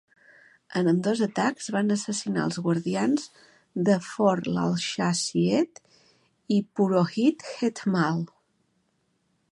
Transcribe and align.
En 0.79 0.87
ambdós 0.91 1.19
atacs, 1.25 1.67
van 1.75 1.95
assassinar 1.95 2.45
els 2.49 2.57
guardians 2.67 3.27
de 3.89 3.99
Fort 4.07 4.49
Lalshah 4.57 5.13
Syed 5.21 5.85
i 6.57 6.59
Purohit 6.81 7.49
Jethmal. 7.55 8.29